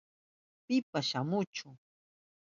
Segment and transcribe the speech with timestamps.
[0.65, 1.67] Pipas shamuchu.